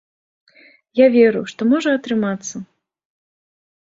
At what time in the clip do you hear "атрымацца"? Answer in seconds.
1.99-2.55